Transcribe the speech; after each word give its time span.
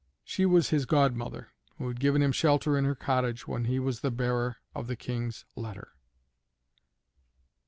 She 0.23 0.47
was 0.47 0.69
his 0.71 0.87
godmother, 0.87 1.49
who 1.77 1.87
had 1.87 1.99
given 1.99 2.23
him 2.23 2.31
shelter 2.31 2.75
in 2.75 2.85
her 2.85 2.95
cottage 2.95 3.47
when 3.47 3.65
he 3.65 3.77
was 3.77 3.99
the 3.99 4.09
bearer 4.09 4.57
of 4.73 4.87
the 4.87 4.95
King's 4.95 5.45
letter. 5.55 5.91